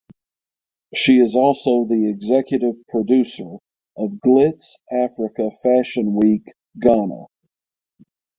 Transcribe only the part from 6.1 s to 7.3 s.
Week Ghana.